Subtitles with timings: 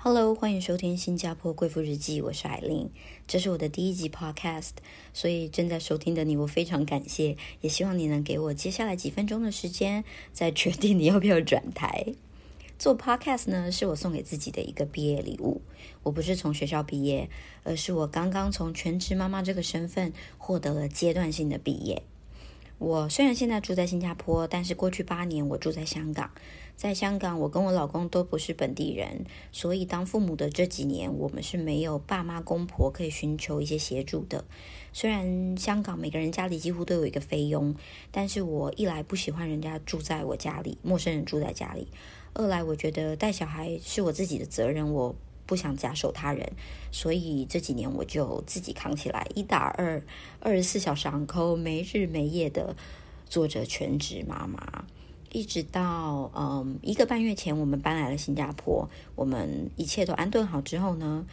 [0.00, 2.88] Hello，欢迎收听新加坡贵妇日记，我是艾琳，
[3.26, 4.70] 这是我的第一集 Podcast，
[5.12, 12.14] 所以正在收听的你，我非常感谢，也希望你能给我接下来几分钟的时间，再决定你要不要转台。
[12.78, 15.62] 做 Podcast 呢，是我送给自己的一个毕业礼物。
[16.04, 17.28] 我不是从学校毕业，
[17.64, 22.04] 而是我刚刚从全职妈妈这个身份获得了阶段性的毕业。
[22.78, 26.30] 我虽然现在住在新加坡，但是过去八年我住在香港。
[26.76, 34.44] 在香港，我跟我老公都不是本地人，所以当父母的这几年，我们是没有爸妈公婆可以寻求一些协助的。
[34.92, 37.74] 虽然香港每个人家里几乎都有一个菲佣，
[38.12, 41.88] 但是我一来不喜欢人家住在我家里，陌生人住在家里；
[42.34, 45.16] 二来我觉得带小孩是我自己的责任，我
[45.48, 46.52] 不想假手他人，
[46.92, 50.02] 所以这几年我就自己扛起来，一打二，
[50.40, 52.76] 二十四小时昂扣，没日没夜的
[53.26, 54.84] 做着全职妈妈。
[55.32, 61.24] 一直到嗯一个半月前，我们搬来了新加坡，我们一切都安顿好之后呢，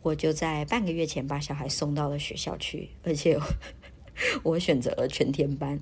[0.00, 3.38] 我就在半个月前把小孩送到了学校去，而且
[4.42, 5.78] 我选择了全天班，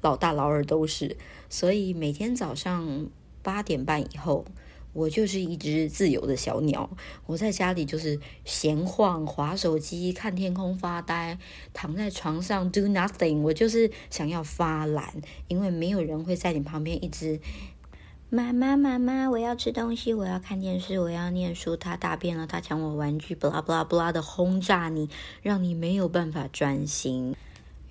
[0.00, 1.16] 老大老二都是，
[1.48, 3.06] 所以每天早上
[3.44, 4.44] 八点半以后。
[4.96, 6.88] 我就是一只自由的小鸟，
[7.26, 11.38] 我在家里就是闲晃、划手机、看天空、发呆，
[11.74, 13.42] 躺在床上 do nothing。
[13.42, 15.12] 我就是想要发懒，
[15.48, 17.38] 因为没有人会在你旁边一直
[18.30, 21.76] 妈妈妈妈，我要吃东西，我要看电视，我要念书。
[21.76, 25.10] 他大便了，他抢我玩具，布拉布拉布拉的轰炸你，
[25.42, 27.36] 让你没有办法专心。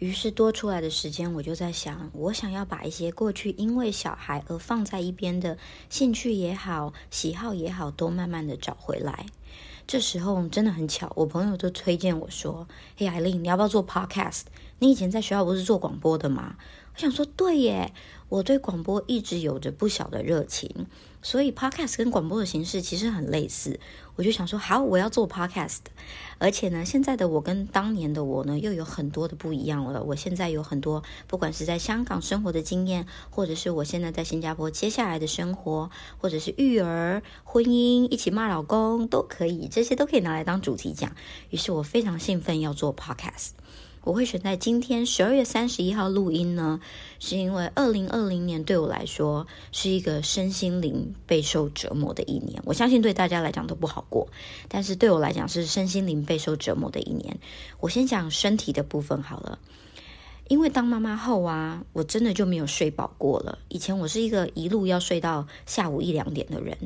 [0.06, 5.58] 于是多出来的时间，我就在想，我想要把一些过去因为小孩而放在一边的
[5.90, 9.26] 兴趣也好、喜好也好，都慢慢的找回来。
[9.88, 14.44] 这时候真的很巧，我朋友就推荐我说：“嘿，艾琳，你要不要做 podcast？
[14.78, 16.56] 你以前在学校不是做广播的吗？”
[16.94, 17.92] 我想说，对耶，
[18.30, 20.86] 我对广播一直有着不小的热情。
[21.24, 23.80] 所以，podcast 跟广播的形式其实很类似。
[24.16, 25.80] 我就想说，好，我要做 podcast。
[26.38, 30.04] 而且呢，现在的我跟当年的我呢，又有很多的不一样了。
[30.04, 41.16] 我现在有很多，不管是在香港生活的经验，或者是我现在在新加坡接下来的生活，或者是育儿、婚姻，一起骂老公都可以，这些都可以拿来当主题讲。
[41.50, 43.52] 于是我非常兴奋要做 podcast。
[44.06, 46.80] 我会选在今天十二月三十一号录音呢，
[47.20, 52.62] 是因为二零二零年对我来说是一个身心灵备受折磨的一年。
[52.66, 54.28] 我相信对大家来讲都不好过，
[54.68, 57.40] 但是对我来讲是身心灵备受折磨的一年。
[57.80, 59.58] 我先讲身体的部分好了，
[60.50, 63.58] 因为当妈妈后啊，我真的就没有睡饱过了。
[63.70, 66.78] 以前我是一个一路要睡到下午一两点的人，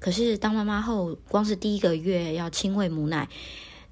[0.00, 3.28] 可是当妈妈后，光是第一个月要亲喂母奶。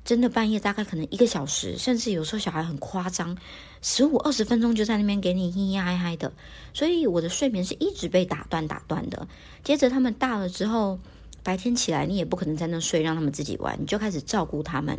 [0.07, 3.37] 真的半夜大概可能一个小时，甚至有时候小孩很夸张，
[3.83, 6.33] 十五二十分钟就在那边给你咿咿嗨嗨的，
[6.73, 9.27] 所以我的睡眠是一直被打断打断的。
[9.65, 10.97] 接着他们大了之后，
[11.43, 14.97] 白天起来你也不可能在那睡，让他们自己玩，你就开始照顾他们。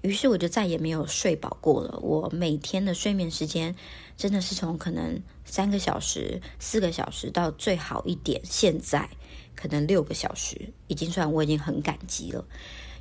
[0.00, 1.98] 于是我就再也没有睡饱过了。
[1.98, 3.76] 我每天的睡眠时间
[4.16, 9.06] 真的是从可能三个小时、四个小时到最好一点，现在
[9.54, 12.42] 可能六个小时，已经算我已经很感激了。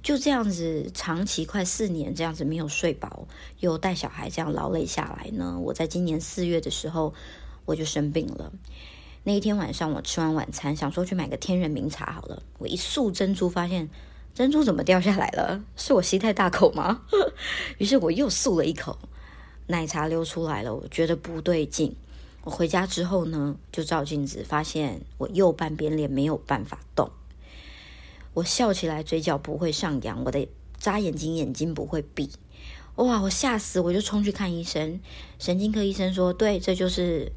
[0.04, 3.28] 就这样子，长期快四年这样子没有睡饱，
[3.60, 5.60] 又带小孩这样劳累下来呢。
[5.60, 7.14] 我在今年四月的时候，
[7.66, 8.52] 我就生病了。
[9.24, 12.42] 那一天晚上，我吃完晚餐，想说去买个天人茗茶好了。
[12.58, 13.90] 我一漱珍珠，发现
[14.34, 15.64] 珍珠怎么掉下来了？
[15.76, 17.04] 是我吸太大口吗？
[17.78, 18.98] 于是我又漱了一口，
[19.68, 20.74] 奶茶流出来了。
[20.74, 21.96] 我觉得不对劲。
[22.44, 27.12] 我回家之后呢，就照镜子，发现我右半边脸没有办法动。
[28.34, 30.47] 我笑起来嘴角不会上扬，我的
[30.78, 32.30] 眨眼睛眼睛不会闭，
[32.96, 33.22] 哇！
[33.22, 35.00] 我吓死，我就冲去看医生。
[35.38, 37.31] 神经科医生说：“对，这就是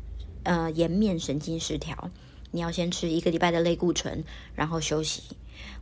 [0.44, 2.10] 呃颜面神经失调，
[2.52, 5.22] 你要先吃一个礼拜的类固醇，然后休息。”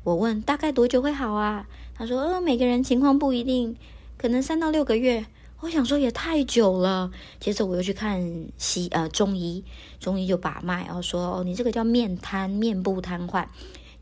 [0.03, 1.67] 我问大概多久会好啊？
[1.95, 3.77] 他说：“呃，每个人情况不一定，
[4.17, 5.27] 可能三到六个月。”
[5.61, 7.13] 我想说也太久了。
[7.39, 9.65] 接着我又去看西呃中医，
[10.01, 13.47] 中医就把脉，然后说：“哦，你这个叫面瘫，面部瘫痪。”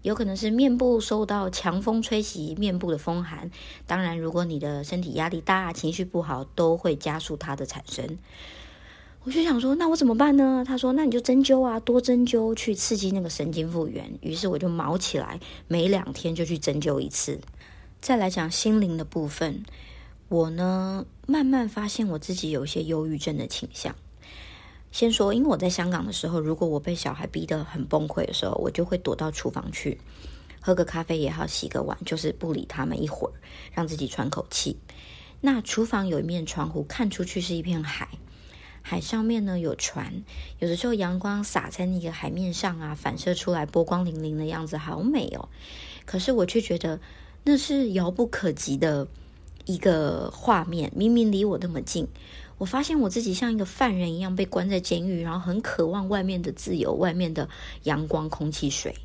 [0.03, 3.50] 有可能是面部受到强风吹袭，面部的风寒。
[3.87, 8.19] 当然，如果你的身体压力大、情绪不好，都会加速它的产生。
[9.23, 10.64] 我就想说，那我怎么办呢？
[10.67, 14.11] 他说，那你就针灸啊，多针灸去刺激那个神经复原。
[14.23, 15.38] 于是我就毛起来，
[15.69, 17.38] 每两天就去针灸一次。
[18.00, 19.62] 再来讲心灵的部分，
[20.29, 23.94] 我呢慢慢发现我自己有一些忧郁症的倾向。
[24.92, 30.00] 先说，因为我在香港的时候，如果我被小孩逼得很崩溃的时候，我就会躲到厨房去
[30.60, 33.32] 喝个咖啡也好，洗个碗，就是不理他们一会儿，
[33.72, 34.78] 让自己喘口气。
[35.40, 38.08] 那厨房有一面窗户，看出去是一片海，
[38.82, 40.25] 海上面呢有船，
[40.58, 45.48] 有的时候阳光洒在那个海面上啊，反射出来波光粼粼的样子，好美哦。
[46.04, 47.00] 可是我却觉得
[47.44, 49.06] 那是遥不可及的
[49.64, 52.08] 一个画面，明明离我那么近。
[52.61, 57.49] 我发现我自己像一个犯人一样被关在监狱，然后很渴望外面的自由、外面的
[57.85, 58.97] 阳光、空气、水。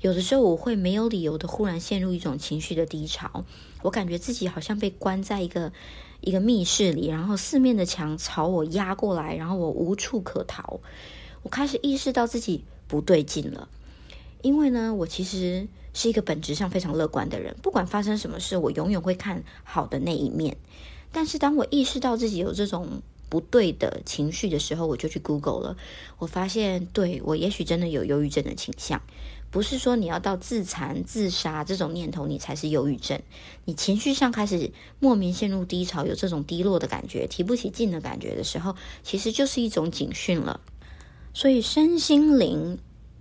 [0.00, 3.44] 有的时候我会没有理由的忽然陷入一种情绪的低潮，
[3.82, 5.74] 我感觉自己好像被关在一个
[6.22, 10.80] 一个密室里，然后四面的墙朝我压过来，然后我无处可逃。
[11.42, 13.68] 我开始意识到自己不对劲了，
[14.40, 20.56] 因为呢，我其实是一个本质上非常乐观的人，不管发生什么事，我永远会看好的那一面。
[21.16, 25.76] 但是当我意识到自己有这种不对的情绪的时候，我就去 Google 了，
[26.18, 29.00] 我发现对我也许真的有忧郁症的倾向。
[29.50, 33.18] 不是说你要到自残、自杀这种念头，你才是忧郁症。
[33.64, 34.70] 你情绪上开始
[35.00, 40.60] 莫名陷入低潮，有这种低落的感觉、提不起劲的感觉的时候，其实就是一种警讯了。
[41.32, 42.78] 所以身心灵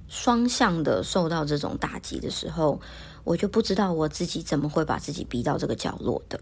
[0.09, 2.81] 双向的受到这种打击的时候，
[3.24, 6.41] 我就不知道我自己怎么会把自己逼到这个角落的。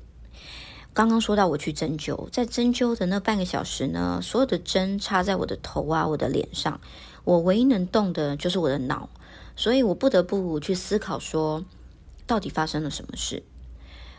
[0.94, 6.80] 刚刚说到我去针灸，在针灸的那半个小时呢，所有的针插在我的头啊、我的脸上，
[7.24, 9.10] 我唯一能动的就是我的脑。
[9.56, 11.63] 所以我不得不去思考，说
[12.25, 13.44] 到底发生了什么事。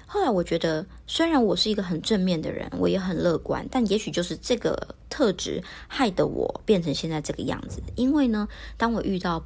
[0.06, 7.82] 后来我觉得，虽然我是一个很正面的人，我也很乐观，但也许就是这个特质害得我变成现在这个样子。
[7.96, 9.44] 因为呢，当我遇到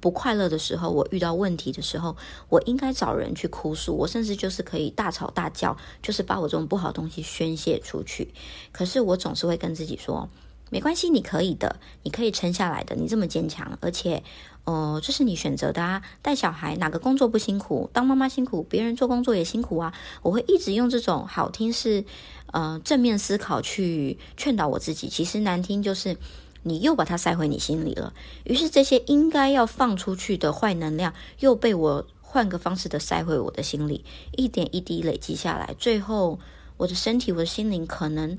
[0.00, 2.16] 不快乐的时候，我遇到问题的时候，
[2.48, 8.32] 我应该找人去哭诉，我甚至就是可以大吵大叫，就是把我这种不好的东西宣泄出去。
[8.72, 10.28] 可是我总是会跟自己说。
[10.72, 12.94] 没关系，你可以的，你可以撑下来的。
[12.94, 14.22] 你这么坚强，而且，
[14.62, 16.00] 呃，这是你选择的啊。
[16.22, 17.90] 带小孩哪个工作不辛苦？
[17.92, 19.92] 当妈妈辛苦，别人做工作也辛苦啊。
[20.22, 22.04] 我会一直用这种好听是，
[22.52, 25.08] 呃，正面思考去劝导我自己。
[25.08, 26.16] 其实难听就是，
[26.62, 28.12] 你又把它塞回你心里了。
[28.44, 36.38] 于是这些应该要放出去的坏能量，又被我换个方式的塞回我的心里，一点一滴累积下来，最后
[36.76, 38.38] 我的身体、我的心灵可能。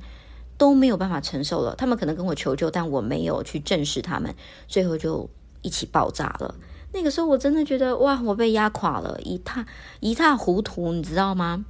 [0.57, 4.35] 都没有办法承受了，他们可能跟我求救，但我没有去正视他们，
[4.67, 5.27] 最后就
[5.63, 6.53] 一起爆炸了。
[6.93, 9.65] 那个时候我真的觉得哇，我被压垮了，一塌
[10.01, 11.65] 一塌糊涂，你知道吗？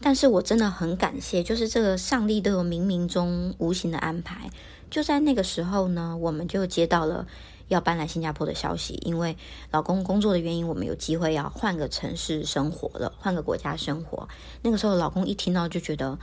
[0.00, 4.48] 但是我真的很感谢，就是这个上帝都有冥冥中无形的安排。
[4.90, 7.26] 就在那个时候呢，我们就接到了
[7.68, 9.36] 要搬来新加坡的消息，因为
[9.70, 14.28] 老公工作的原因，我们有机会要换个城市生活了，换个国家生活。
[14.62, 16.18] 那个时候，老公一听到就觉得。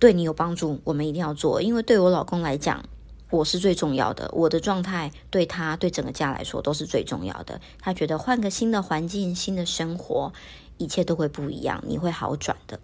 [0.00, 1.62] 对你有帮助，我们一定要做。
[1.62, 2.84] 因为对我老公来讲，
[3.30, 4.28] 我是最重要的。
[4.32, 7.60] 我的状态对他、对整个家来说都是最重要的。
[7.78, 10.32] 他觉得换个新的环境、新的生活，
[10.78, 12.80] 一切都会不一样，你会好转的。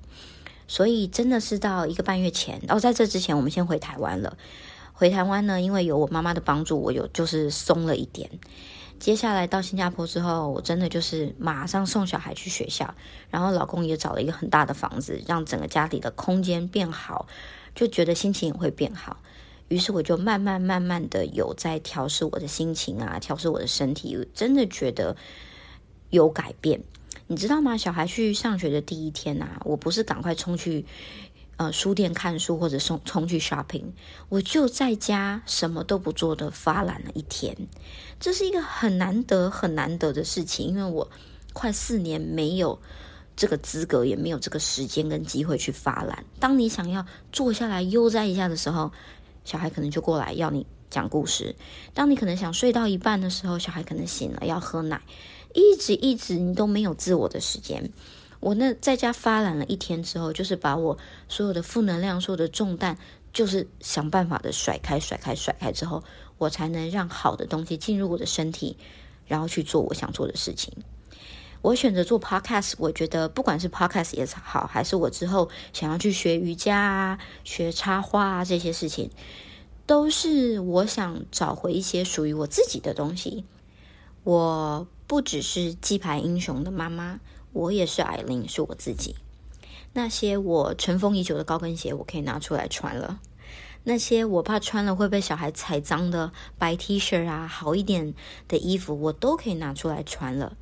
[0.68, 4.38] 所以真的是到一个半月前，然后在这之前，我们先回台湾了。
[5.00, 8.28] 回台湾呢，因为有我妈妈的帮助，我有就是松了一点。
[8.98, 12.94] 接下来到新加坡之后，我真的就是马上送小孩去学校，
[13.30, 17.26] 然后老公也找了一个很大的房子，让整个家里的空间变好，
[17.74, 19.16] 就觉得心情也会变好。
[19.68, 25.16] 于是我就慢慢慢慢的有在调试我的心情啊，调试我的身体，真的觉得
[26.10, 26.82] 有改变。
[27.26, 27.74] 你知道吗？
[27.74, 30.84] 小孩去上学的第一天啊，我不是赶快冲去。
[31.60, 33.92] 呃，书店看书或者冲冲去 shopping，
[34.30, 37.54] 我就在家什么都不做的发懒了一天，
[38.18, 41.10] 这是一个很难得很难得的事情，因为我
[41.52, 42.80] 快四年没有
[43.36, 46.24] 这个资格，也没有这个时间跟机会去发懒。
[46.38, 48.90] 当你想要坐下来悠哉一下的时候，
[49.44, 51.54] 小孩可能就过来要你讲故事；
[51.92, 55.02] 当你可能想睡到一半的时候，小孩可能醒了要喝奶，
[55.52, 57.92] 一直一直你都没有自我的时间。
[58.40, 62.96] 我那在家发懒了一天之后，就是把我所有的负能量、所有的重担，
[63.34, 66.02] 就是想办法的甩开、甩开、甩开之后，
[66.38, 68.78] 我才能让好的东西进入我的身体，
[69.26, 70.72] 然后去做我想做的事情。
[71.60, 79.10] 我选择做 podcast，我觉得不管是 podcast 也好，还是我之后想要去学瑜伽啊、学插花啊这些事情，
[79.84, 83.44] 都是我想找回一些属于我自己的东西。
[84.24, 87.20] 我不只是鸡排英雄的妈妈。
[87.52, 89.16] 我也是艾琳，是我自己。
[89.92, 93.18] 那些我尘封已久的高跟鞋，我可以拿出来穿了。
[93.82, 98.14] 那些我怕穿了会被小孩踩脏的白 T 恤啊，好一点
[98.46, 100.56] 的衣服，我都可以拿出来穿了。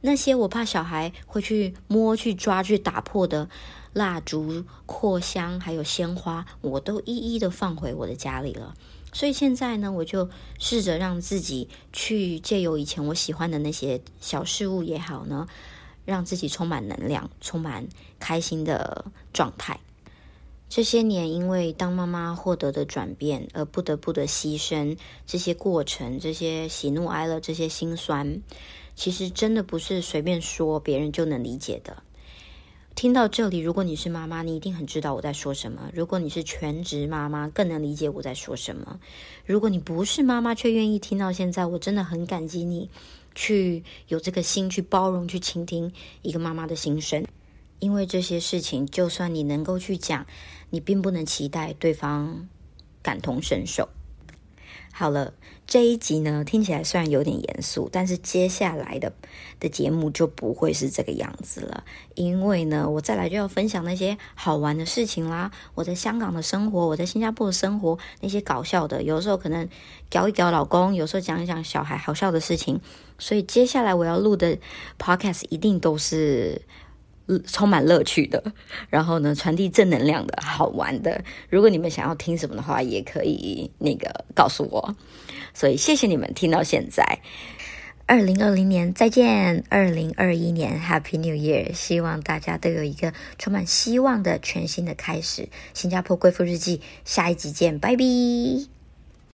[0.00, 3.50] 那些我怕小孩会去摸、去抓、去打破的
[3.92, 8.74] 蜡烛、扩香，还有鲜花，我都一一的放回我的家里了。
[9.12, 15.46] 所以现在呢，我就试着让自己去借由以前我喜欢的那些小事物也好呢。
[16.04, 17.86] 让自己充满能量，充满
[18.18, 19.78] 开心的状态。
[20.68, 28.40] 这些年，因为当妈妈获得的转变而不得不的牺牲，这些过程、这些喜怒哀乐、这些心酸，
[28.94, 32.02] 其实真的不是随便说别人就能理解的。
[32.94, 38.98] 听到这里，如果你是妈妈，你一定很知道我在说什么；如果你是全职妈妈，更能理解我在说什么。
[39.44, 42.90] 如果你不是妈妈，却愿意听到现在，我真的很感激你，
[43.34, 47.24] 去有这个心去包容、去倾听一个妈妈的心声。
[47.78, 50.24] 因为这些事情，就算你能够去讲，
[50.70, 52.48] 你并不能期待对方
[53.02, 53.88] 感同身受。
[54.94, 55.32] 好了，
[55.66, 59.10] 这一集呢听起来虽然有点严肃，但是接下来的
[59.58, 61.82] 的节目就不会是这个样子了。
[62.14, 69.66] 因为呢，我再来就要分享那些好玩的事情啦，我在香港的生活，我在新加坡的生活，那些搞笑的，有时候可能
[70.10, 72.80] 搞一搞老公，有时候讲一讲小孩好笑的事情。
[73.18, 74.58] 所以接下来我要录的
[74.98, 76.62] podcast 一定都是。
[77.46, 78.42] 充满乐趣的，
[78.88, 81.22] 然后呢，传递正能量的，好玩的。
[81.48, 84.96] 如果你们想要听什么的话，也可以那个告诉我。
[85.54, 87.20] 所以谢谢你们听到现在。
[88.04, 91.72] 二零二零年再见，二零二一年 Happy New Year！
[91.72, 95.48] 希望大家都有一个充满希望的全新的开始。
[95.72, 98.81] 新加坡贵妇日记，下一集见，拜拜。